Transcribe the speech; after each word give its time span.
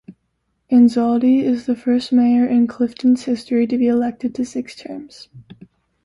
Anzaldi 0.71 1.43
is 1.43 1.67
the 1.67 1.75
first 1.75 2.11
mayor 2.11 2.43
in 2.47 2.65
Clifton's 2.65 3.25
history 3.25 3.67
to 3.67 3.77
be 3.77 3.85
elected 3.87 4.33
to 4.33 4.43
six 4.43 4.75
terms. 4.75 5.29